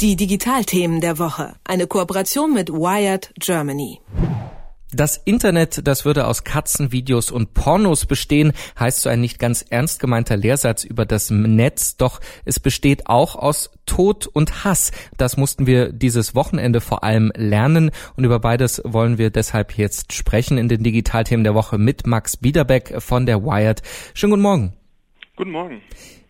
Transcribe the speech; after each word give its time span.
Die 0.00 0.14
Digitalthemen 0.14 1.00
der 1.00 1.18
Woche. 1.18 1.56
Eine 1.64 1.88
Kooperation 1.88 2.54
mit 2.54 2.70
Wired 2.70 3.32
Germany. 3.40 3.98
Das 4.92 5.16
Internet, 5.16 5.88
das 5.88 6.04
würde 6.04 6.28
aus 6.28 6.44
Katzenvideos 6.44 7.32
und 7.32 7.52
Pornos 7.52 8.06
bestehen, 8.06 8.52
heißt 8.78 9.02
so 9.02 9.08
ein 9.08 9.20
nicht 9.20 9.40
ganz 9.40 9.62
ernst 9.68 9.98
gemeinter 9.98 10.36
Lehrsatz 10.36 10.84
über 10.84 11.04
das 11.04 11.30
Netz, 11.30 11.96
doch 11.96 12.20
es 12.44 12.60
besteht 12.60 13.08
auch 13.08 13.34
aus 13.34 13.72
Tod 13.86 14.28
und 14.28 14.62
Hass. 14.62 14.92
Das 15.16 15.36
mussten 15.36 15.66
wir 15.66 15.90
dieses 15.92 16.36
Wochenende 16.36 16.80
vor 16.80 17.02
allem 17.02 17.32
lernen 17.34 17.90
und 18.14 18.22
über 18.22 18.38
beides 18.38 18.80
wollen 18.84 19.18
wir 19.18 19.30
deshalb 19.30 19.76
jetzt 19.76 20.12
sprechen 20.12 20.58
in 20.58 20.68
den 20.68 20.84
Digitalthemen 20.84 21.42
der 21.42 21.56
Woche 21.56 21.76
mit 21.76 22.06
Max 22.06 22.36
Biederbeck 22.36 23.02
von 23.02 23.26
der 23.26 23.42
Wired. 23.42 23.82
Schönen 24.14 24.30
guten 24.30 24.42
Morgen. 24.42 24.72
Guten 25.34 25.50
Morgen. 25.50 25.82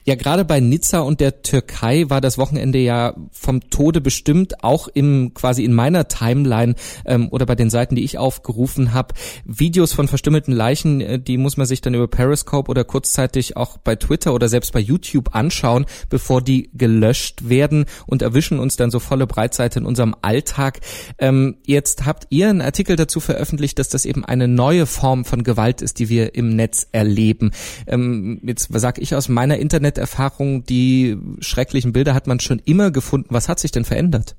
Ja, 0.08 0.14
gerade 0.14 0.46
bei 0.46 0.58
Nizza 0.58 1.00
und 1.00 1.20
der 1.20 1.42
Türkei 1.42 2.06
war 2.08 2.22
das 2.22 2.38
Wochenende 2.38 2.78
ja 2.78 3.14
vom 3.30 3.68
Tode 3.68 4.00
bestimmt, 4.00 4.64
auch 4.64 4.88
im 4.88 5.34
quasi 5.34 5.64
in 5.64 5.74
meiner 5.74 6.08
Timeline 6.08 6.76
ähm, 7.04 7.28
oder 7.30 7.44
bei 7.44 7.54
den 7.54 7.68
Seiten, 7.68 7.94
die 7.94 8.04
ich 8.04 8.16
aufgerufen 8.16 8.94
habe. 8.94 9.12
Videos 9.44 9.92
von 9.92 10.08
verstümmelten 10.08 10.54
Leichen, 10.54 11.02
äh, 11.02 11.18
die 11.20 11.36
muss 11.36 11.58
man 11.58 11.66
sich 11.66 11.82
dann 11.82 11.92
über 11.92 12.08
Periscope 12.08 12.70
oder 12.70 12.84
kurzzeitig 12.84 13.58
auch 13.58 13.76
bei 13.76 13.96
Twitter 13.96 14.32
oder 14.32 14.48
selbst 14.48 14.72
bei 14.72 14.80
YouTube 14.80 15.34
anschauen, 15.34 15.84
bevor 16.08 16.40
die 16.40 16.70
gelöscht 16.72 17.50
werden 17.50 17.84
und 18.06 18.22
erwischen 18.22 18.60
uns 18.60 18.76
dann 18.76 18.90
so 18.90 19.00
volle 19.00 19.26
Breitseite 19.26 19.78
in 19.78 19.84
unserem 19.84 20.16
Alltag. 20.22 20.80
Ähm, 21.18 21.58
jetzt 21.66 22.06
habt 22.06 22.28
ihr 22.30 22.48
einen 22.48 22.62
Artikel 22.62 22.96
dazu 22.96 23.20
veröffentlicht, 23.20 23.78
dass 23.78 23.90
das 23.90 24.06
eben 24.06 24.24
eine 24.24 24.48
neue 24.48 24.86
Form 24.86 25.26
von 25.26 25.42
Gewalt 25.44 25.82
ist, 25.82 25.98
die 25.98 26.08
wir 26.08 26.34
im 26.34 26.56
Netz 26.56 26.88
erleben. 26.92 27.50
Ähm, 27.86 28.40
jetzt 28.42 28.70
sage 28.72 29.02
ich 29.02 29.14
aus 29.14 29.28
meiner 29.28 29.58
Internet 29.58 29.97
Erfahrung, 30.00 30.64
die 30.64 31.16
schrecklichen 31.40 31.92
Bilder 31.92 32.14
hat 32.14 32.26
man 32.26 32.40
schon 32.40 32.60
immer 32.64 32.90
gefunden. 32.90 33.28
Was 33.30 33.48
hat 33.48 33.58
sich 33.58 33.70
denn 33.70 33.84
verändert? 33.84 34.36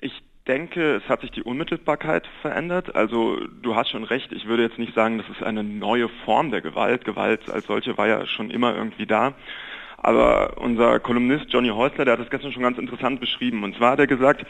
Ich 0.00 0.22
denke, 0.46 0.96
es 0.96 1.08
hat 1.08 1.22
sich 1.22 1.30
die 1.30 1.42
Unmittelbarkeit 1.42 2.26
verändert. 2.40 2.94
Also 2.94 3.38
du 3.62 3.74
hast 3.74 3.90
schon 3.90 4.04
recht, 4.04 4.32
ich 4.32 4.46
würde 4.46 4.62
jetzt 4.62 4.78
nicht 4.78 4.94
sagen, 4.94 5.18
das 5.18 5.28
ist 5.28 5.42
eine 5.42 5.64
neue 5.64 6.08
Form 6.24 6.50
der 6.50 6.60
Gewalt. 6.60 7.04
Gewalt 7.04 7.50
als 7.50 7.66
solche 7.66 7.98
war 7.98 8.06
ja 8.06 8.26
schon 8.26 8.50
immer 8.50 8.74
irgendwie 8.74 9.06
da. 9.06 9.34
Aber 9.98 10.58
unser 10.58 11.00
Kolumnist 11.00 11.46
Johnny 11.48 11.70
Häusler, 11.70 12.04
der 12.04 12.12
hat 12.12 12.20
das 12.20 12.30
gestern 12.30 12.52
schon 12.52 12.62
ganz 12.62 12.78
interessant 12.78 13.18
beschrieben. 13.18 13.64
Und 13.64 13.76
zwar 13.76 13.92
hat 13.92 13.98
er 13.98 14.06
gesagt, 14.06 14.46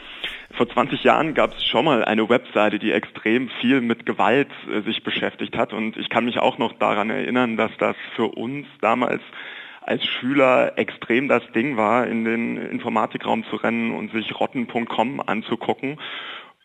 vor 0.51 0.69
20 0.69 1.03
Jahren 1.03 1.33
gab 1.33 1.55
es 1.55 1.65
schon 1.65 1.85
mal 1.85 2.03
eine 2.03 2.29
Webseite, 2.29 2.79
die 2.79 2.91
extrem 2.91 3.49
viel 3.61 3.81
mit 3.81 4.05
Gewalt 4.05 4.49
äh, 4.71 4.81
sich 4.81 5.03
beschäftigt 5.03 5.57
hat. 5.57 5.73
Und 5.73 5.97
ich 5.97 6.09
kann 6.09 6.25
mich 6.25 6.37
auch 6.37 6.57
noch 6.57 6.73
daran 6.73 7.09
erinnern, 7.09 7.57
dass 7.57 7.71
das 7.79 7.95
für 8.15 8.27
uns 8.27 8.67
damals 8.81 9.21
als 9.87 10.05
Schüler 10.05 10.77
extrem 10.77 11.29
das 11.29 11.43
Ding 11.55 11.77
war, 11.77 12.07
in 12.07 12.25
den 12.25 12.57
Informatikraum 12.57 13.45
zu 13.45 13.55
rennen 13.55 13.95
und 13.95 14.11
sich 14.11 14.37
rotten.com 14.37 15.21
anzugucken. 15.25 15.97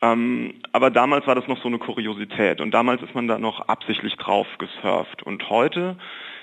Ähm, 0.03 0.55
aber 0.73 0.91
damals 0.91 1.29
war 1.29 1.37
das 1.37 1.47
noch 1.47 1.62
so 1.62 1.69
eine 1.69 1.79
Kuriosität 1.79 2.61
und 2.61 2.73
damals 2.73 3.01
ist 3.01 3.14
man 3.14 3.29
da 3.29 3.39
noch 3.39 3.69
absichtlich 3.69 4.17
drauf 4.17 4.48
gesurft. 4.59 5.23
Und 5.23 5.48
heute 5.48 5.97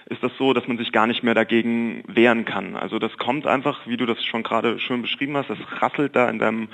ist 0.05 0.23
das 0.23 0.31
so, 0.38 0.53
dass 0.53 0.69
man 0.69 0.77
sich 0.77 0.94
gar 0.94 1.05
nicht 1.05 1.21
mehr 1.21 1.33
dagegen 1.33 2.03
wehren 2.08 2.45
kann. 2.45 2.77
Also 2.77 2.97
das 2.97 3.17
kommt 3.17 3.45
einfach, 3.45 3.86
wie 3.86 3.97
du 3.97 4.05
das 4.05 4.23
schon 4.23 4.43
gerade 4.43 4.80
schön 4.80 5.02
beschrieben 5.02 5.36
hast, 5.36 5.49
das 5.49 5.59
rasselt 5.81 6.16
da 6.16 6.30
in 6.30 6.39
deinem 6.39 6.69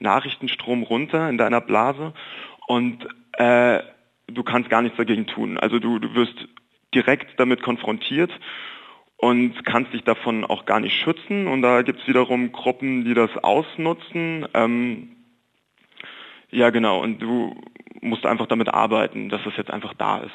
Nachrichtenstrom 0.00 0.82
runter, 0.82 1.28
in 1.28 1.38
deiner 1.38 1.60
Blase 1.60 2.12
und 2.66 3.06
äh, 3.34 3.78
du 4.26 4.42
kannst 4.42 4.68
gar 4.68 4.82
nichts 4.82 4.98
dagegen 4.98 5.28
tun. 5.28 5.58
Also 5.58 5.78
du, 5.78 6.00
du 6.00 6.12
wirst 6.16 6.48
direkt 6.92 7.38
damit 7.38 7.62
konfrontiert 7.62 8.32
und 9.16 9.64
kannst 9.64 9.92
dich 9.92 10.02
davon 10.04 10.44
auch 10.44 10.66
gar 10.66 10.80
nicht 10.80 10.94
schützen. 10.98 11.46
Und 11.46 11.62
da 11.62 11.82
gibt 11.82 12.00
es 12.00 12.08
wiederum 12.08 12.52
Gruppen, 12.52 13.04
die 13.04 13.14
das 13.14 13.30
ausnutzen. 13.42 14.46
Ähm, 14.54 15.16
ja, 16.50 16.70
genau. 16.70 17.00
Und 17.02 17.20
du 17.20 17.56
musst 18.00 18.26
einfach 18.26 18.46
damit 18.46 18.68
arbeiten, 18.68 19.28
dass 19.28 19.44
es 19.46 19.56
jetzt 19.56 19.70
einfach 19.70 19.94
da 19.94 20.18
ist. 20.18 20.34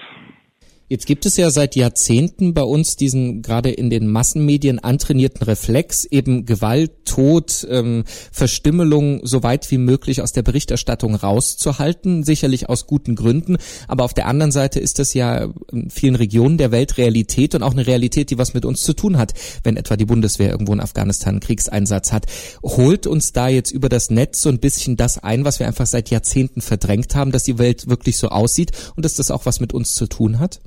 Jetzt 0.91 1.05
gibt 1.05 1.27
es 1.27 1.37
ja 1.37 1.51
seit 1.51 1.75
Jahrzehnten 1.75 2.55
bei 2.55 2.63
uns 2.63 2.95
diesen 2.95 3.43
gerade 3.43 3.69
in 3.69 3.91
den 3.91 4.07
Massenmedien 4.07 4.79
antrainierten 4.79 5.43
Reflex, 5.43 6.03
eben 6.05 6.47
Gewalt, 6.47 7.05
Tod, 7.05 7.67
ähm, 7.69 8.05
Verstümmelung 8.31 9.23
so 9.23 9.43
weit 9.43 9.69
wie 9.69 9.77
möglich 9.77 10.23
aus 10.23 10.31
der 10.31 10.41
Berichterstattung 10.41 11.13
rauszuhalten, 11.13 12.23
sicherlich 12.23 12.69
aus 12.69 12.87
guten 12.87 13.15
Gründen. 13.15 13.57
Aber 13.87 14.03
auf 14.03 14.15
der 14.15 14.25
anderen 14.25 14.51
Seite 14.51 14.79
ist 14.79 14.97
das 14.97 15.13
ja 15.13 15.49
in 15.71 15.91
vielen 15.91 16.15
Regionen 16.15 16.57
der 16.57 16.71
Welt 16.71 16.97
Realität 16.97 17.53
und 17.53 17.61
auch 17.61 17.73
eine 17.73 17.85
Realität, 17.85 18.31
die 18.31 18.39
was 18.39 18.55
mit 18.55 18.65
uns 18.65 18.81
zu 18.81 18.93
tun 18.93 19.19
hat, 19.19 19.35
wenn 19.63 19.77
etwa 19.77 19.95
die 19.95 20.05
Bundeswehr 20.05 20.49
irgendwo 20.49 20.73
in 20.73 20.79
Afghanistan 20.79 21.35
einen 21.35 21.39
Kriegseinsatz 21.39 22.11
hat. 22.11 22.25
Holt 22.63 23.05
uns 23.05 23.31
da 23.31 23.47
jetzt 23.47 23.69
über 23.69 23.89
das 23.89 24.09
Netz 24.09 24.41
so 24.41 24.49
ein 24.49 24.59
bisschen 24.59 24.97
das 24.97 25.19
ein, 25.19 25.45
was 25.45 25.59
wir 25.59 25.67
einfach 25.67 25.85
seit 25.85 26.09
Jahrzehnten 26.09 26.61
verdrängt 26.61 27.13
haben, 27.13 27.31
dass 27.31 27.43
die 27.43 27.59
Welt 27.59 27.87
wirklich 27.89 28.17
so 28.17 28.29
aussieht 28.29 28.71
und 28.95 29.05
dass 29.05 29.13
das 29.13 29.29
auch 29.29 29.45
was 29.45 29.59
mit 29.59 29.71
uns 29.71 29.93
zu 29.93 30.07
tun 30.07 30.39
hat? 30.39 30.61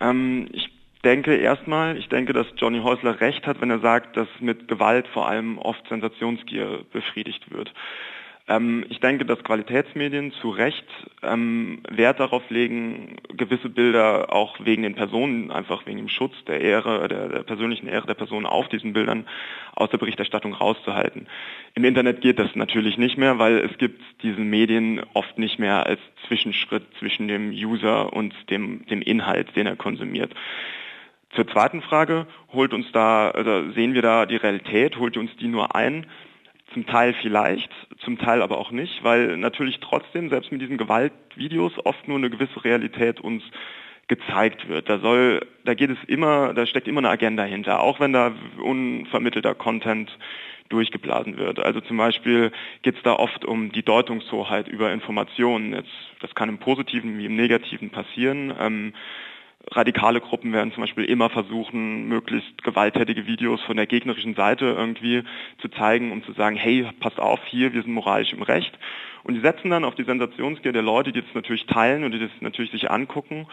Ähm, 0.00 0.48
ich 0.52 0.70
denke 1.04 1.36
erstmal, 1.36 1.96
ich 1.96 2.08
denke, 2.08 2.32
dass 2.32 2.46
Johnny 2.56 2.80
Häusler 2.80 3.20
recht 3.20 3.46
hat, 3.46 3.60
wenn 3.60 3.70
er 3.70 3.78
sagt, 3.78 4.16
dass 4.16 4.28
mit 4.40 4.68
Gewalt 4.68 5.06
vor 5.08 5.28
allem 5.28 5.58
oft 5.58 5.86
Sensationsgier 5.88 6.84
befriedigt 6.92 7.50
wird. 7.50 7.72
Ähm, 8.48 8.84
ich 8.88 9.00
denke, 9.00 9.24
dass 9.24 9.42
Qualitätsmedien 9.42 10.32
zu 10.32 10.50
Recht 10.50 10.84
ähm, 11.22 11.80
Wert 11.90 12.20
darauf 12.20 12.48
legen, 12.48 13.16
gewisse 13.36 13.68
Bilder 13.68 14.32
auch 14.32 14.56
wegen 14.64 14.82
den 14.82 14.94
Personen, 14.94 15.50
einfach 15.50 15.84
wegen 15.86 15.98
dem 15.98 16.08
Schutz 16.08 16.32
der 16.46 16.60
Ehre, 16.60 17.08
der, 17.08 17.28
der 17.28 17.42
persönlichen 17.42 17.88
Ehre 17.88 18.06
der 18.06 18.14
Person 18.14 18.46
auf 18.46 18.68
diesen 18.68 18.92
Bildern 18.92 19.26
aus 19.74 19.90
der 19.90 19.98
Berichterstattung 19.98 20.54
rauszuhalten. 20.54 21.26
Im 21.74 21.84
Internet 21.84 22.20
geht 22.20 22.38
das 22.38 22.54
natürlich 22.54 22.98
nicht 22.98 23.18
mehr, 23.18 23.38
weil 23.40 23.58
es 23.58 23.76
gibt 23.78 24.00
diesen 24.22 24.48
Medien 24.48 25.02
oft 25.12 25.38
nicht 25.38 25.58
mehr 25.58 25.84
als 25.84 26.00
Zwischenschritt 26.28 26.84
zwischen 27.00 27.26
dem 27.26 27.50
User 27.50 28.12
und 28.12 28.32
dem, 28.48 28.86
dem 28.86 29.02
Inhalt, 29.02 29.56
den 29.56 29.66
er 29.66 29.76
konsumiert. 29.76 30.32
Zur 31.30 31.48
zweiten 31.48 31.82
Frage, 31.82 32.26
holt 32.52 32.72
uns 32.72 32.86
da, 32.92 33.30
also 33.30 33.72
sehen 33.72 33.94
wir 33.94 34.02
da 34.02 34.24
die 34.24 34.36
Realität, 34.36 34.96
holt 34.98 35.16
uns 35.16 35.36
die 35.36 35.48
nur 35.48 35.74
ein? 35.74 36.06
Zum 36.72 36.86
Teil 36.86 37.14
vielleicht, 37.22 37.70
zum 38.00 38.18
Teil 38.18 38.42
aber 38.42 38.58
auch 38.58 38.70
nicht, 38.70 39.02
weil 39.04 39.36
natürlich 39.36 39.78
trotzdem, 39.80 40.28
selbst 40.28 40.52
mit 40.52 40.60
diesen 40.60 40.78
Gewaltvideos, 40.78 41.72
oft 41.84 42.08
nur 42.08 42.18
eine 42.18 42.30
gewisse 42.30 42.64
Realität 42.64 43.20
uns 43.20 43.42
gezeigt 44.08 44.68
wird. 44.68 44.88
Da 44.88 44.98
soll, 44.98 45.40
da 45.64 45.74
geht 45.74 45.90
es 45.90 45.98
immer, 46.06 46.54
da 46.54 46.66
steckt 46.66 46.86
immer 46.86 47.00
eine 47.00 47.10
Agenda 47.10 47.44
hinter, 47.44 47.80
auch 47.80 47.98
wenn 47.98 48.12
da 48.12 48.32
unvermittelter 48.58 49.54
Content 49.54 50.16
durchgeblasen 50.68 51.36
wird. 51.36 51.58
Also 51.60 51.80
zum 51.80 51.96
Beispiel 51.96 52.52
geht 52.82 52.96
es 52.96 53.02
da 53.02 53.14
oft 53.14 53.44
um 53.44 53.72
die 53.72 53.82
Deutungshoheit 53.82 54.68
über 54.68 54.92
Informationen. 54.92 55.72
Jetzt, 55.72 55.90
das 56.20 56.34
kann 56.34 56.48
im 56.48 56.58
Positiven 56.58 57.18
wie 57.18 57.26
im 57.26 57.36
Negativen 57.36 57.90
passieren. 57.90 58.52
Ähm, 58.58 58.92
radikale 59.70 60.20
Gruppen 60.20 60.52
werden 60.52 60.72
zum 60.72 60.82
Beispiel 60.82 61.04
immer 61.04 61.28
versuchen, 61.28 62.08
möglichst 62.08 62.62
gewalttätige 62.62 63.26
Videos 63.26 63.60
von 63.62 63.76
der 63.76 63.86
gegnerischen 63.86 64.34
Seite 64.34 64.66
irgendwie 64.66 65.24
zu 65.58 65.68
zeigen, 65.68 66.12
um 66.12 66.22
zu 66.24 66.32
sagen, 66.32 66.56
hey, 66.56 66.88
passt 67.00 67.18
auf, 67.18 67.40
hier, 67.46 67.72
wir 67.72 67.82
sind 67.82 67.92
moralisch 67.92 68.32
im 68.32 68.42
Recht. 68.42 68.78
Und 69.24 69.34
die 69.34 69.40
setzen 69.40 69.70
dann 69.70 69.84
auf 69.84 69.96
die 69.96 70.04
Sensationsgier 70.04 70.72
der 70.72 70.82
Leute, 70.82 71.10
die 71.10 71.20
das 71.20 71.34
natürlich 71.34 71.66
teilen 71.66 72.04
und 72.04 72.12
die 72.12 72.20
das 72.20 72.30
natürlich 72.40 72.70
sich 72.70 72.90
angucken. 72.90 73.46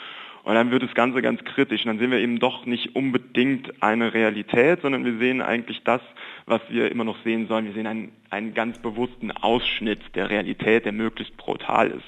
Und 0.44 0.56
dann 0.56 0.72
wird 0.72 0.84
das 0.84 0.94
Ganze 0.94 1.22
ganz 1.22 1.44
kritisch. 1.44 1.84
Und 1.84 1.88
dann 1.88 2.00
sehen 2.00 2.12
wir 2.12 2.20
eben 2.20 2.38
doch 2.38 2.66
nicht 2.66 2.96
unbedingt 2.96 3.82
eine 3.82 4.14
Realität, 4.14 4.82
sondern 4.82 5.06
wir 5.06 5.18
sehen 5.18 5.42
eigentlich 5.42 5.82
das, 5.84 6.02
was 6.46 6.62
wir 6.70 6.92
immer 6.92 7.06
noch 7.06 7.18
sehen 7.24 7.48
sollen. 7.48 7.66
Wir 7.66 7.74
sehen 7.74 7.88
einen, 7.88 8.12
einen 8.30 8.54
ganz 8.54 8.78
bewussten 8.78 9.32
Ausschnitt 9.32 10.02
der 10.16 10.30
Realität, 10.30 10.86
der 10.86 10.92
möglichst 10.92 11.38
brutal 11.38 11.90
ist. 11.90 12.06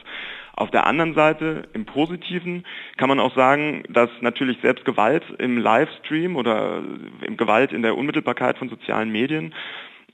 Auf 0.55 0.71
der 0.71 0.87
anderen 0.87 1.13
Seite, 1.15 1.67
im 1.73 1.85
Positiven, 1.85 2.65
kann 2.95 3.09
man 3.09 3.19
auch 3.19 3.35
sagen, 3.35 3.83
dass 3.89 4.09
natürlich 4.21 4.57
selbst 4.61 4.85
Gewalt 4.85 5.23
im 5.37 5.57
Livestream 5.57 6.37
oder 6.37 6.81
Gewalt 7.35 7.73
in 7.73 7.81
der 7.81 7.97
Unmittelbarkeit 7.97 8.57
von 8.57 8.69
sozialen 8.69 9.11
Medien 9.11 9.53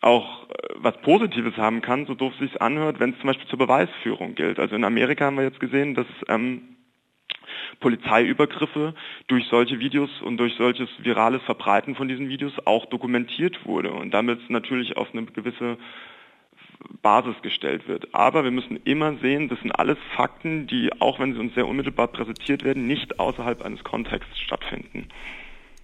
auch 0.02 0.50
äh, 0.50 0.54
was 0.78 1.00
Positives 1.02 1.56
haben 1.58 1.82
kann, 1.82 2.08
so 2.08 2.16
doof 2.16 2.34
sich 2.40 2.60
anhört, 2.60 3.00
wenn 3.00 3.12
es 3.12 3.20
zum 3.20 3.28
Beispiel 3.28 3.48
zur 3.48 3.60
Beweisführung 3.60 4.34
gilt. 4.34 4.60
Also 4.60 4.76
in 4.76 4.84
Amerika 4.84 5.26
haben 5.26 5.38
wir 5.38 5.44
jetzt 5.44 5.60
gesehen, 5.60 5.94
dass 5.94 6.08
ähm, 6.28 6.64
Polizeiübergriffe 7.80 8.96
durch 9.28 9.46
solche 9.48 9.80
Videos 9.80 10.10
und 10.22 10.38
durch 10.38 10.56
solches 10.56 10.90
virales 11.00 11.42
Verbreiten 11.44 11.96
von 11.96 12.08
diesen 12.08 12.30
Videos 12.30 12.54
auch 12.66 12.88
dokumentiert 12.88 13.66
wurde 13.66 13.92
und 13.92 14.12
damit 14.12 14.50
natürlich 14.50 14.98
auf 14.98 15.08
eine 15.14 15.26
gewisse 15.26 15.78
Basis 17.02 17.36
gestellt 17.42 17.88
wird. 17.88 18.14
Aber 18.14 18.44
wir 18.44 18.52
müssen 18.52 18.80
immer 18.84 19.16
sehen, 19.18 19.50
das 19.50 19.60
sind 19.60 19.72
alles 19.72 19.98
Fakten, 20.16 20.68
die, 20.68 20.92
auch 21.00 21.20
wenn 21.20 21.34
sie 21.34 21.40
uns 21.40 21.54
sehr 21.56 21.68
unmittelbar 21.68 22.08
präsentiert 22.08 22.64
werden, 22.64 22.88
nicht 22.88 23.20
außerhalb 23.20 23.62
eines 23.64 23.84
Kontexts 23.84 24.40
stattfinden. 24.40 25.08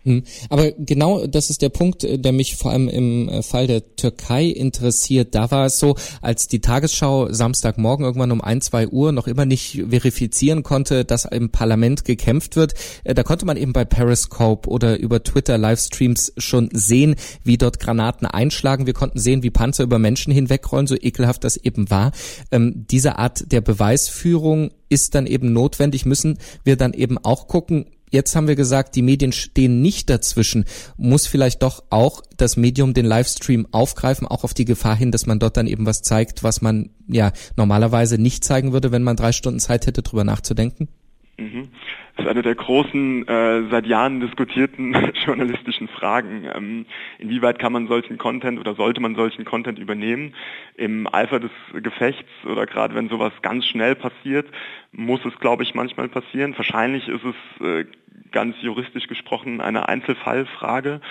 Hm. 0.07 0.23
Aber 0.49 0.71
genau 0.71 1.27
das 1.27 1.49
ist 1.49 1.61
der 1.61 1.67
Punkt, 1.67 2.05
äh, 2.05 2.17
der 2.17 2.31
mich 2.31 2.55
vor 2.55 2.71
allem 2.71 2.87
im 2.87 3.27
äh, 3.27 3.43
Fall 3.43 3.67
der 3.67 3.95
Türkei 3.97 4.45
interessiert. 4.45 5.35
Da 5.35 5.51
war 5.51 5.65
es 5.65 5.79
so, 5.79 5.95
als 6.21 6.47
die 6.47 6.61
Tagesschau 6.61 7.33
Samstagmorgen 7.33 8.05
irgendwann 8.05 8.31
um 8.31 8.39
ein, 8.39 8.61
zwei 8.61 8.87
Uhr 8.87 9.11
noch 9.11 9.27
immer 9.27 9.45
nicht 9.45 9.83
verifizieren 9.89 10.63
konnte, 10.63 11.03
dass 11.03 11.25
im 11.25 11.49
Parlament 11.49 12.05
gekämpft 12.05 12.55
wird, 12.55 12.73
äh, 13.03 13.13
da 13.13 13.23
konnte 13.23 13.45
man 13.45 13.57
eben 13.57 13.73
bei 13.73 13.83
Periscope 13.83 14.69
oder 14.69 14.97
über 14.97 15.23
Twitter 15.23 15.57
Livestreams 15.57 16.31
schon 16.37 16.69
sehen, 16.71 17.15
wie 17.43 17.57
dort 17.57 17.81
Granaten 17.81 18.27
einschlagen. 18.27 18.85
Wir 18.85 18.93
konnten 18.93 19.19
sehen, 19.19 19.43
wie 19.43 19.49
Panzer 19.49 19.83
über 19.83 19.99
Menschen 19.99 20.31
hinwegrollen, 20.31 20.87
so 20.87 20.95
ekelhaft 20.95 21.43
das 21.43 21.57
eben 21.57 21.89
war. 21.89 22.13
Ähm, 22.49 22.85
diese 22.89 23.19
Art 23.19 23.51
der 23.51 23.59
Beweisführung 23.59 24.71
ist 24.87 25.15
dann 25.15 25.27
eben 25.27 25.51
notwendig, 25.51 26.05
müssen 26.05 26.37
wir 26.63 26.77
dann 26.77 26.93
eben 26.93 27.17
auch 27.17 27.49
gucken, 27.49 27.87
jetzt 28.11 28.35
haben 28.35 28.47
wir 28.47 28.55
gesagt, 28.55 28.95
die 28.95 29.01
Medien 29.01 29.31
stehen 29.31 29.81
nicht 29.81 30.09
dazwischen. 30.09 30.65
Muss 30.97 31.27
vielleicht 31.27 31.63
doch 31.63 31.83
auch 31.89 32.21
das 32.37 32.57
Medium 32.57 32.93
den 32.93 33.05
Livestream 33.05 33.67
aufgreifen, 33.71 34.27
auch 34.27 34.43
auf 34.43 34.53
die 34.53 34.65
Gefahr 34.65 34.95
hin, 34.95 35.11
dass 35.11 35.25
man 35.25 35.39
dort 35.39 35.57
dann 35.57 35.67
eben 35.67 35.85
was 35.85 36.01
zeigt, 36.01 36.43
was 36.43 36.61
man 36.61 36.89
ja 37.07 37.31
normalerweise 37.55 38.17
nicht 38.17 38.43
zeigen 38.43 38.73
würde, 38.73 38.91
wenn 38.91 39.03
man 39.03 39.15
drei 39.15 39.31
Stunden 39.31 39.59
Zeit 39.59 39.87
hätte, 39.87 40.01
drüber 40.01 40.23
nachzudenken? 40.23 40.87
Mhm. 41.37 41.69
Das 42.15 42.25
ist 42.25 42.31
eine 42.31 42.41
der 42.41 42.55
großen, 42.55 43.27
äh, 43.27 43.69
seit 43.69 43.85
Jahren 43.85 44.19
diskutierten 44.19 44.95
journalistischen 45.25 45.87
Fragen. 45.87 46.47
Ähm, 46.53 46.85
inwieweit 47.19 47.59
kann 47.59 47.73
man 47.73 47.87
solchen 47.87 48.17
Content 48.17 48.59
oder 48.59 48.73
sollte 48.73 49.01
man 49.01 49.15
solchen 49.15 49.45
Content 49.45 49.77
übernehmen? 49.77 50.33
Im 50.75 51.07
Eifer 51.11 51.39
des 51.39 51.51
Gefechts 51.73 52.29
oder 52.45 52.65
gerade 52.65 52.95
wenn 52.95 53.09
sowas 53.09 53.33
ganz 53.43 53.65
schnell 53.65 53.93
passiert, 53.93 54.47
muss 54.91 55.23
es, 55.25 55.37
glaube 55.39 55.61
ich, 55.61 55.75
manchmal 55.75 56.09
passieren. 56.09 56.57
Wahrscheinlich 56.57 57.07
ist 57.07 57.23
es 57.23 57.65
äh, 57.65 57.85
ganz 58.31 58.55
juristisch 58.61 59.07
gesprochen 59.07 59.61
eine 59.61 59.87
Einzelfallfrage. 59.87 61.01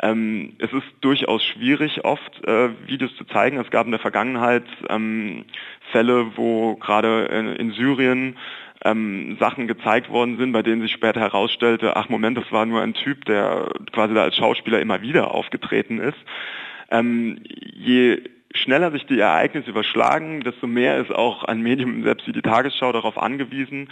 Ähm, 0.00 0.54
es 0.58 0.72
ist 0.72 0.86
durchaus 1.00 1.44
schwierig, 1.44 2.04
oft 2.04 2.46
äh, 2.46 2.70
Videos 2.86 3.14
zu 3.16 3.24
zeigen. 3.24 3.58
Es 3.58 3.70
gab 3.70 3.86
in 3.86 3.92
der 3.92 4.00
Vergangenheit 4.00 4.64
ähm, 4.88 5.44
Fälle, 5.92 6.36
wo 6.36 6.76
gerade 6.76 7.26
in, 7.26 7.54
in 7.54 7.72
Syrien 7.72 8.36
ähm, 8.84 9.36
Sachen 9.38 9.68
gezeigt 9.68 10.10
worden 10.10 10.38
sind, 10.38 10.52
bei 10.52 10.62
denen 10.62 10.82
sich 10.82 10.92
später 10.92 11.20
herausstellte, 11.20 11.96
ach 11.96 12.08
Moment, 12.08 12.36
das 12.36 12.50
war 12.50 12.66
nur 12.66 12.80
ein 12.80 12.94
Typ, 12.94 13.24
der 13.26 13.68
quasi 13.92 14.14
da 14.14 14.22
als 14.22 14.36
Schauspieler 14.36 14.80
immer 14.80 15.02
wieder 15.02 15.32
aufgetreten 15.32 15.98
ist. 15.98 16.18
Ähm, 16.90 17.38
je 17.44 18.22
schneller 18.54 18.90
sich 18.90 19.06
die 19.06 19.18
Ereignisse 19.18 19.70
überschlagen, 19.70 20.42
desto 20.42 20.66
mehr 20.66 20.98
ist 20.98 21.10
auch 21.10 21.44
ein 21.44 21.62
Medium, 21.62 22.02
selbst 22.02 22.26
wie 22.26 22.32
die 22.32 22.42
Tagesschau, 22.42 22.92
darauf 22.92 23.16
angewiesen, 23.16 23.88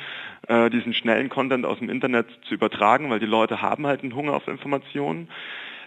äh, 0.49 0.69
diesen 0.71 0.93
schnellen 0.93 1.29
Content 1.29 1.65
aus 1.65 1.79
dem 1.79 1.89
Internet 1.89 2.27
zu 2.47 2.55
übertragen, 2.55 3.11
weil 3.11 3.21
die 3.21 3.27
Leute 3.27 3.63
haben 3.63 3.87
halt 3.87 4.03
einen 4.03 4.15
Hunger 4.15 4.35
auf 4.35 4.49
Informationen. 4.49 5.29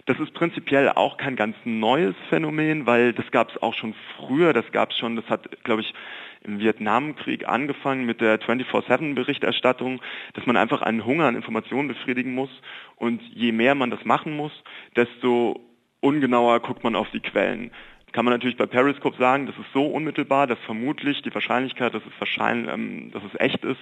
Das 0.06 0.20
ist 0.20 0.34
prinzipiell 0.34 0.90
auch 0.90 1.16
kein 1.16 1.34
ganz 1.34 1.56
neues 1.64 2.14
Phänomen, 2.28 2.84
weil 2.84 3.14
das 3.14 3.30
gab 3.30 3.50
es 3.50 3.62
auch 3.62 3.72
schon 3.72 3.94
früher, 4.16 4.52
das 4.52 4.70
gab 4.70 4.90
es 4.90 4.98
schon, 4.98 5.16
das 5.16 5.24
hat, 5.30 5.64
glaube 5.64 5.80
ich, 5.80 5.94
im 6.42 6.58
Vietnamkrieg 6.58 7.48
angefangen 7.48 8.04
mit 8.04 8.20
der 8.20 8.38
24-7-Berichterstattung, 8.38 10.02
dass 10.34 10.44
man 10.44 10.58
einfach 10.58 10.82
einen 10.82 11.06
Hunger 11.06 11.24
an 11.24 11.36
Informationen 11.36 11.88
befriedigen 11.88 12.34
muss. 12.34 12.50
Und 12.96 13.22
je 13.34 13.52
mehr 13.52 13.74
man 13.74 13.90
das 13.90 14.04
machen 14.04 14.36
muss, 14.36 14.52
desto 14.94 15.58
ungenauer 16.00 16.60
guckt 16.60 16.84
man 16.84 16.96
auf 16.96 17.10
die 17.10 17.20
Quellen. 17.20 17.70
Kann 18.12 18.26
man 18.26 18.34
natürlich 18.34 18.58
bei 18.58 18.66
Periscope 18.66 19.16
sagen, 19.16 19.46
das 19.46 19.56
ist 19.56 19.72
so 19.72 19.86
unmittelbar, 19.86 20.46
dass 20.46 20.58
vermutlich 20.66 21.22
die 21.22 21.34
Wahrscheinlichkeit, 21.34 21.94
dass 21.94 22.02
es 22.04 22.12
wahrscheinlich, 22.20 22.72
ähm, 22.72 23.10
dass 23.10 23.22
es 23.24 23.40
echt 23.40 23.64
ist, 23.64 23.80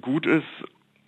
gut 0.00 0.26
ist 0.26 0.44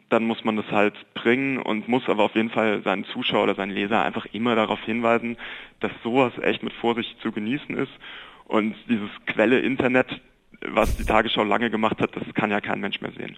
dann 0.08 0.24
muss 0.24 0.44
man 0.44 0.56
das 0.56 0.70
halt 0.70 0.94
bringen 1.14 1.58
und 1.58 1.88
muss 1.88 2.08
aber 2.08 2.24
auf 2.24 2.34
jeden 2.34 2.50
Fall 2.50 2.82
seinen 2.82 3.04
Zuschauer 3.04 3.44
oder 3.44 3.54
seinen 3.54 3.72
Leser 3.72 4.02
einfach 4.02 4.26
immer 4.32 4.54
darauf 4.54 4.80
hinweisen, 4.84 5.36
dass 5.80 5.92
sowas 6.02 6.32
echt 6.42 6.62
mit 6.62 6.72
Vorsicht 6.74 7.20
zu 7.20 7.32
genießen 7.32 7.76
ist 7.76 7.92
und 8.44 8.74
dieses 8.88 9.10
Quelle 9.26 9.60
Internet, 9.60 10.20
was 10.66 10.96
die 10.96 11.04
Tagesschau 11.04 11.44
lange 11.44 11.70
gemacht 11.70 12.00
hat, 12.00 12.14
das 12.16 12.22
kann 12.34 12.50
ja 12.50 12.60
kein 12.60 12.80
Mensch 12.80 13.00
mehr 13.00 13.12
sehen. 13.12 13.36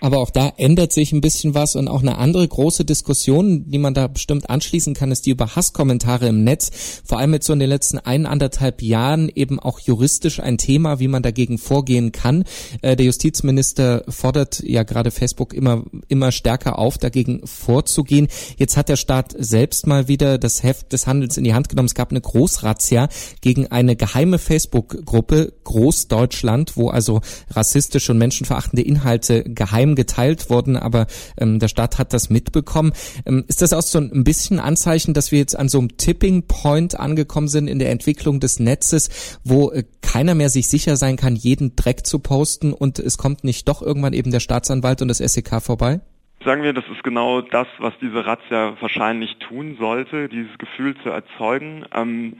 Aber 0.00 0.18
auch 0.18 0.30
da 0.30 0.52
ändert 0.56 0.92
sich 0.92 1.12
ein 1.12 1.20
bisschen 1.20 1.54
was 1.54 1.74
und 1.76 1.88
auch 1.88 2.02
eine 2.02 2.18
andere 2.18 2.46
große 2.46 2.84
Diskussion, 2.84 3.68
die 3.70 3.78
man 3.78 3.94
da 3.94 4.06
bestimmt 4.06 4.48
anschließen 4.48 4.94
kann, 4.94 5.10
ist 5.10 5.26
die 5.26 5.30
über 5.30 5.56
Hasskommentare 5.56 6.28
im 6.28 6.44
Netz. 6.44 6.70
Vor 7.04 7.18
allem 7.18 7.34
jetzt 7.34 7.46
so 7.46 7.52
in 7.52 7.58
den 7.58 7.68
letzten 7.68 7.98
ein, 7.98 8.26
anderthalb 8.26 8.82
Jahren 8.82 9.28
eben 9.28 9.58
auch 9.58 9.80
juristisch 9.80 10.40
ein 10.40 10.58
Thema, 10.58 11.00
wie 11.00 11.08
man 11.08 11.22
dagegen 11.22 11.58
vorgehen 11.58 12.12
kann. 12.12 12.44
Äh, 12.82 12.96
der 12.96 13.06
Justizminister 13.06 14.04
fordert 14.08 14.62
ja 14.64 14.84
gerade 14.84 15.10
Facebook 15.10 15.52
immer, 15.52 15.84
immer 16.06 16.30
stärker 16.30 16.78
auf, 16.78 16.98
dagegen 16.98 17.40
vorzugehen. 17.44 18.28
Jetzt 18.56 18.76
hat 18.76 18.88
der 18.88 18.96
Staat 18.96 19.34
selbst 19.36 19.86
mal 19.86 20.06
wieder 20.06 20.38
das 20.38 20.62
Heft 20.62 20.92
des 20.92 21.06
Handels 21.06 21.36
in 21.36 21.44
die 21.44 21.54
Hand 21.54 21.68
genommen. 21.68 21.86
Es 21.86 21.94
gab 21.94 22.10
eine 22.10 22.20
Großrazzia 22.20 23.08
gegen 23.40 23.66
eine 23.66 23.96
geheime 23.96 24.38
Facebook-Gruppe 24.38 25.54
Großdeutschland, 25.64 26.76
wo 26.76 26.88
also 26.88 27.20
rassistische 27.50 28.12
und 28.12 28.18
menschenverachtende 28.18 28.82
Inhalte 28.82 29.42
geheim 29.44 29.87
geheim 29.88 30.08
geteilt 30.08 30.50
worden, 30.50 30.76
aber 30.76 31.06
ähm, 31.38 31.58
der 31.58 31.68
Staat 31.68 31.98
hat 31.98 32.12
das 32.12 32.30
mitbekommen. 32.30 32.92
Ähm, 33.26 33.44
ist 33.48 33.62
das 33.62 33.72
auch 33.72 33.82
so 33.82 33.98
ein 33.98 34.24
bisschen 34.24 34.58
Anzeichen, 34.58 35.14
dass 35.14 35.32
wir 35.32 35.38
jetzt 35.38 35.58
an 35.58 35.68
so 35.68 35.78
einem 35.78 35.96
Tipping 35.96 36.46
Point 36.46 36.98
angekommen 36.98 37.48
sind 37.48 37.68
in 37.68 37.78
der 37.78 37.90
Entwicklung 37.90 38.40
des 38.40 38.60
Netzes, 38.60 39.38
wo 39.44 39.70
äh, 39.70 39.84
keiner 40.02 40.34
mehr 40.34 40.48
sich 40.48 40.68
sicher 40.68 40.96
sein 40.96 41.16
kann, 41.16 41.36
jeden 41.36 41.76
Dreck 41.76 42.06
zu 42.06 42.18
posten 42.18 42.72
und 42.72 42.98
es 42.98 43.18
kommt 43.18 43.44
nicht 43.44 43.68
doch 43.68 43.82
irgendwann 43.82 44.12
eben 44.12 44.30
der 44.30 44.40
Staatsanwalt 44.40 45.02
und 45.02 45.08
das 45.08 45.18
SEK 45.18 45.62
vorbei? 45.62 46.00
Sagen 46.44 46.62
wir, 46.62 46.72
das 46.72 46.84
ist 46.92 47.02
genau 47.02 47.40
das, 47.40 47.66
was 47.78 47.92
diese 48.00 48.24
Razzia 48.24 48.76
wahrscheinlich 48.80 49.36
tun 49.38 49.76
sollte, 49.78 50.28
dieses 50.28 50.56
Gefühl 50.58 50.96
zu 51.02 51.10
erzeugen. 51.10 51.84
Ähm, 51.92 52.36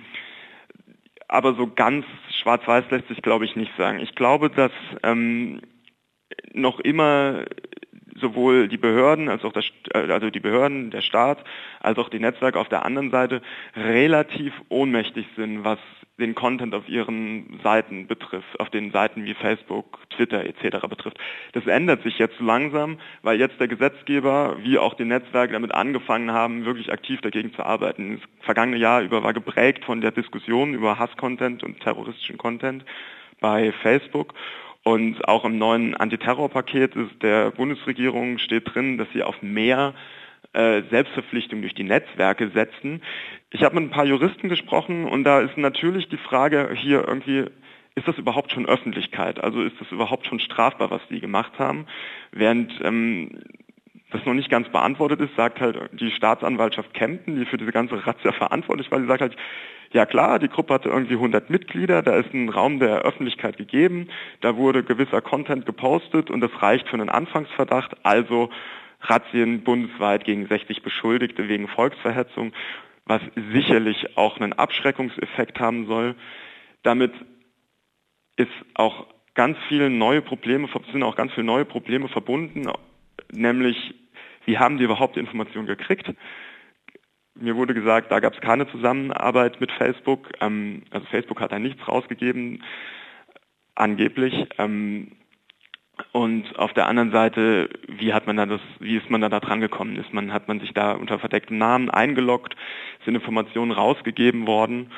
aber 1.26 1.54
so 1.54 1.66
ganz 1.66 2.06
schwarz-weiß 2.40 2.84
lässt 2.90 3.08
sich, 3.08 3.20
glaube 3.20 3.44
ich, 3.44 3.54
nicht 3.54 3.72
sagen. 3.76 3.98
Ich 3.98 4.14
glaube, 4.14 4.48
dass 4.48 4.72
ähm, 5.02 5.60
noch 6.52 6.80
immer 6.80 7.44
sowohl 8.20 8.68
die 8.68 8.78
Behörden 8.78 9.28
als 9.28 9.44
auch 9.44 9.52
das, 9.52 9.64
äh, 9.92 10.10
also 10.10 10.30
die 10.30 10.40
Behörden, 10.40 10.90
der 10.90 11.02
Staat, 11.02 11.44
als 11.80 11.98
auch 11.98 12.08
die 12.08 12.18
Netzwerke 12.18 12.58
auf 12.58 12.68
der 12.68 12.84
anderen 12.84 13.10
Seite 13.10 13.42
relativ 13.76 14.52
ohnmächtig 14.68 15.26
sind, 15.36 15.64
was 15.64 15.78
den 16.18 16.34
Content 16.34 16.74
auf 16.74 16.88
ihren 16.88 17.60
Seiten 17.62 18.08
betrifft, 18.08 18.58
auf 18.58 18.70
den 18.70 18.90
Seiten 18.90 19.24
wie 19.24 19.34
Facebook, 19.34 20.00
Twitter 20.10 20.44
etc. 20.44 20.86
betrifft. 20.88 21.16
Das 21.52 21.64
ändert 21.66 22.02
sich 22.02 22.18
jetzt 22.18 22.40
langsam, 22.40 22.98
weil 23.22 23.38
jetzt 23.38 23.60
der 23.60 23.68
Gesetzgeber 23.68 24.56
wie 24.62 24.78
auch 24.78 24.94
die 24.94 25.04
Netzwerke 25.04 25.52
damit 25.52 25.72
angefangen 25.72 26.32
haben, 26.32 26.64
wirklich 26.64 26.92
aktiv 26.92 27.20
dagegen 27.20 27.54
zu 27.54 27.62
arbeiten. 27.62 28.20
Das 28.20 28.44
vergangene 28.46 28.78
Jahr 28.78 29.02
über 29.02 29.22
war 29.22 29.32
geprägt 29.32 29.84
von 29.84 30.00
der 30.00 30.10
Diskussion 30.10 30.74
über 30.74 30.98
Hasscontent 30.98 31.62
und 31.62 31.78
terroristischen 31.80 32.36
Content 32.36 32.84
bei 33.40 33.70
Facebook 33.70 34.34
und 34.88 35.28
auch 35.28 35.44
im 35.44 35.58
neuen 35.58 35.94
Antiterrorpaket 35.94 36.94
der 37.20 37.50
Bundesregierung 37.50 38.38
steht 38.38 38.74
drin, 38.74 38.96
dass 38.96 39.06
sie 39.12 39.22
auf 39.22 39.42
mehr 39.42 39.92
äh, 40.54 40.80
Selbstverpflichtung 40.88 41.60
durch 41.60 41.74
die 41.74 41.84
Netzwerke 41.84 42.48
setzen. 42.54 43.02
Ich 43.50 43.64
habe 43.64 43.74
mit 43.74 43.84
ein 43.84 43.90
paar 43.90 44.06
Juristen 44.06 44.48
gesprochen 44.48 45.04
und 45.04 45.24
da 45.24 45.40
ist 45.40 45.58
natürlich 45.58 46.08
die 46.08 46.16
Frage 46.16 46.70
hier 46.74 47.06
irgendwie, 47.06 47.44
ist 47.96 48.08
das 48.08 48.16
überhaupt 48.16 48.50
schon 48.50 48.64
Öffentlichkeit? 48.64 49.44
Also 49.44 49.60
ist 49.60 49.78
das 49.78 49.92
überhaupt 49.92 50.26
schon 50.26 50.40
strafbar, 50.40 50.90
was 50.90 51.02
die 51.10 51.20
gemacht 51.20 51.58
haben? 51.58 51.86
Während 52.32 52.72
ähm, 52.82 53.40
das 54.10 54.24
noch 54.24 54.34
nicht 54.34 54.50
ganz 54.50 54.68
beantwortet 54.70 55.20
ist, 55.20 55.36
sagt 55.36 55.60
halt 55.60 55.78
die 55.92 56.10
Staatsanwaltschaft 56.10 56.94
Kempten, 56.94 57.36
die 57.36 57.44
für 57.44 57.58
diese 57.58 57.72
ganze 57.72 58.06
Razzia 58.06 58.32
verantwortlich 58.32 58.90
war, 58.90 59.00
die 59.00 59.06
sagt 59.06 59.20
halt, 59.20 59.36
ja 59.92 60.06
klar, 60.06 60.38
die 60.38 60.48
Gruppe 60.48 60.74
hatte 60.74 60.88
irgendwie 60.88 61.14
100 61.14 61.50
Mitglieder, 61.50 62.02
da 62.02 62.16
ist 62.16 62.32
ein 62.32 62.48
Raum 62.48 62.78
der 62.78 63.02
Öffentlichkeit 63.02 63.56
gegeben, 63.56 64.08
da 64.40 64.56
wurde 64.56 64.82
gewisser 64.82 65.20
Content 65.20 65.66
gepostet 65.66 66.30
und 66.30 66.40
das 66.40 66.50
reicht 66.62 66.88
für 66.88 66.94
einen 66.94 67.08
Anfangsverdacht, 67.08 67.96
also 68.02 68.50
Razzien 69.00 69.62
bundesweit 69.62 70.24
gegen 70.24 70.46
60 70.46 70.82
Beschuldigte 70.82 71.48
wegen 71.48 71.68
Volksverhetzung, 71.68 72.52
was 73.04 73.22
sicherlich 73.52 74.16
auch 74.16 74.38
einen 74.38 74.52
Abschreckungseffekt 74.52 75.60
haben 75.60 75.86
soll. 75.86 76.14
Damit 76.82 77.12
ist 78.36 78.50
auch 78.74 79.06
ganz 79.34 79.56
viele 79.68 79.88
neue 79.88 80.20
Probleme, 80.20 80.68
sind 80.92 81.02
auch 81.02 81.16
ganz 81.16 81.32
viele 81.32 81.46
neue 81.46 81.64
Probleme 81.64 82.08
verbunden, 82.08 82.68
nämlich 83.32 83.94
wie 84.48 84.58
haben 84.58 84.78
die 84.78 84.84
überhaupt 84.84 85.16
die 85.16 85.20
Information 85.20 85.66
gekriegt? 85.66 86.10
Mir 87.34 87.54
wurde 87.54 87.74
gesagt, 87.74 88.10
da 88.10 88.18
gab 88.18 88.32
es 88.32 88.40
keine 88.40 88.66
Zusammenarbeit 88.70 89.60
mit 89.60 89.70
Facebook. 89.70 90.30
Ähm, 90.40 90.84
also 90.90 91.06
Facebook 91.08 91.40
hat 91.42 91.52
da 91.52 91.58
nichts 91.58 91.86
rausgegeben, 91.86 92.64
angeblich. 93.74 94.46
Ähm, 94.56 95.12
und 96.12 96.58
auf 96.58 96.72
der 96.72 96.86
anderen 96.86 97.10
Seite, 97.10 97.68
wie 97.88 98.14
hat 98.14 98.26
man 98.26 98.38
da 98.38 98.46
das, 98.46 98.62
wie 98.80 98.96
ist 98.96 99.10
man 99.10 99.20
da, 99.20 99.28
da 99.28 99.40
dran 99.40 99.60
gekommen? 99.60 99.96
Ist 99.96 100.14
man, 100.14 100.32
hat 100.32 100.48
man 100.48 100.60
sich 100.60 100.72
da 100.72 100.92
unter 100.92 101.18
verdecktem 101.18 101.58
Namen 101.58 101.90
eingeloggt? 101.90 102.56
Sind 103.04 103.16
Informationen 103.16 103.72
rausgegeben 103.72 104.46
worden? 104.46 104.90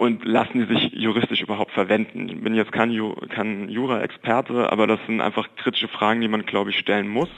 Und 0.00 0.24
lassen 0.24 0.66
die 0.66 0.74
sich 0.74 0.94
juristisch 0.94 1.42
überhaupt 1.42 1.72
verwenden? 1.72 2.26
Ich 2.30 2.40
bin 2.40 2.54
jetzt 2.54 2.72
kein, 2.72 2.98
kein 3.28 3.68
Jura-Experte, 3.68 4.72
aber 4.72 4.86
das 4.86 4.98
sind 5.06 5.20
einfach 5.20 5.46
kritische 5.56 5.88
Fragen, 5.88 6.22
die 6.22 6.28
man, 6.28 6.46
glaube 6.46 6.70
ich, 6.70 6.78
stellen 6.78 7.06
muss. 7.06 7.28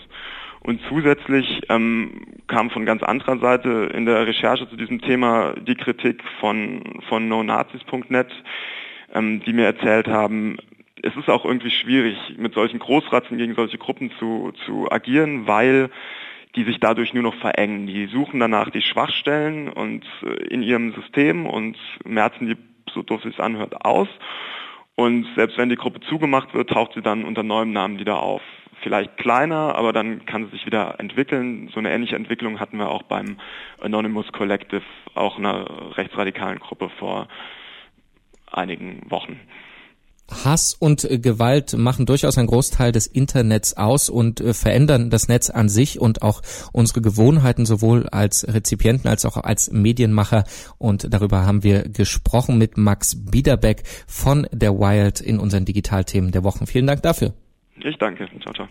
Und 0.60 0.80
zusätzlich 0.88 1.62
ähm, 1.70 2.24
kam 2.46 2.70
von 2.70 2.86
ganz 2.86 3.02
anderer 3.02 3.38
Seite 3.38 3.90
in 3.92 4.06
der 4.06 4.28
Recherche 4.28 4.70
zu 4.70 4.76
diesem 4.76 5.00
Thema 5.00 5.54
die 5.54 5.74
Kritik 5.74 6.22
von, 6.38 7.00
von 7.08 7.26
nonazis.net, 7.26 8.30
ähm, 9.12 9.42
die 9.44 9.54
mir 9.54 9.64
erzählt 9.64 10.06
haben, 10.06 10.56
es 11.02 11.16
ist 11.16 11.28
auch 11.28 11.44
irgendwie 11.44 11.70
schwierig, 11.70 12.16
mit 12.36 12.54
solchen 12.54 12.78
Großratzen 12.78 13.38
gegen 13.38 13.56
solche 13.56 13.78
Gruppen 13.78 14.12
zu, 14.20 14.52
zu 14.64 14.88
agieren, 14.88 15.48
weil 15.48 15.90
die 16.54 16.64
sich 16.64 16.80
dadurch 16.80 17.14
nur 17.14 17.22
noch 17.22 17.34
verengen. 17.36 17.86
Die 17.86 18.06
suchen 18.06 18.40
danach 18.40 18.70
die 18.70 18.82
Schwachstellen 18.82 19.68
und 19.68 20.04
äh, 20.22 20.46
in 20.48 20.62
ihrem 20.62 20.92
System 20.94 21.46
und 21.46 21.76
merzen 22.04 22.46
die, 22.46 22.56
so 22.92 23.02
doof 23.02 23.24
es 23.24 23.40
anhört, 23.40 23.84
aus. 23.84 24.08
Und 24.94 25.26
selbst 25.36 25.56
wenn 25.56 25.70
die 25.70 25.76
Gruppe 25.76 26.00
zugemacht 26.00 26.52
wird, 26.54 26.70
taucht 26.70 26.92
sie 26.94 27.02
dann 27.02 27.24
unter 27.24 27.42
neuem 27.42 27.72
Namen 27.72 27.98
wieder 27.98 28.22
auf. 28.22 28.42
Vielleicht 28.82 29.16
kleiner, 29.16 29.74
aber 29.76 29.92
dann 29.92 30.26
kann 30.26 30.46
sie 30.46 30.50
sich 30.50 30.66
wieder 30.66 30.98
entwickeln. 30.98 31.70
So 31.72 31.78
eine 31.78 31.92
ähnliche 31.92 32.16
Entwicklung 32.16 32.60
hatten 32.60 32.78
wir 32.78 32.90
auch 32.90 33.04
beim 33.04 33.38
Anonymous 33.80 34.30
Collective, 34.32 34.82
auch 35.14 35.38
einer 35.38 35.96
rechtsradikalen 35.96 36.58
Gruppe 36.58 36.90
vor 36.98 37.28
einigen 38.50 39.08
Wochen. 39.08 39.40
Hass 40.44 40.74
und 40.74 41.08
Gewalt 41.22 41.76
machen 41.76 42.06
durchaus 42.06 42.38
einen 42.38 42.48
Großteil 42.48 42.92
des 42.92 43.06
Internets 43.06 43.76
aus 43.76 44.08
und 44.08 44.40
äh, 44.40 44.54
verändern 44.54 45.10
das 45.10 45.28
Netz 45.28 45.50
an 45.50 45.68
sich 45.68 46.00
und 46.00 46.22
auch 46.22 46.42
unsere 46.72 47.02
Gewohnheiten 47.02 47.66
sowohl 47.66 48.08
als 48.08 48.46
Rezipienten 48.48 49.08
als 49.08 49.24
auch 49.24 49.36
als 49.36 49.70
Medienmacher. 49.70 50.44
Und 50.78 51.12
darüber 51.12 51.46
haben 51.46 51.62
wir 51.62 51.88
gesprochen 51.88 52.58
mit 52.58 52.76
Max 52.76 53.16
Biederbeck 53.30 53.82
von 54.06 54.46
der 54.52 54.78
Wild 54.78 55.20
in 55.20 55.38
unseren 55.38 55.64
Digitalthemen 55.64 56.32
der 56.32 56.44
Wochen. 56.44 56.66
Vielen 56.66 56.86
Dank 56.86 57.02
dafür. 57.02 57.34
Ich 57.76 57.96
danke. 57.98 58.28
Ciao, 58.42 58.54
ciao. 58.54 58.68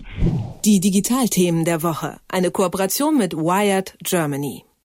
Die 0.64 0.80
Digitalthemen 0.80 1.66
der 1.66 1.84
Woche. 1.84 2.18
Eine 2.28 2.52
Kooperation 2.52 3.18
mit 3.18 3.36
Wired 3.36 3.98
Germany. 4.04 4.64